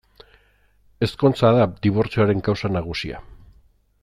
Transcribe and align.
Ezkontza 1.07 1.51
da 1.59 1.69
dibortzioaren 1.87 2.45
kausa 2.49 2.73
nagusia. 2.79 3.25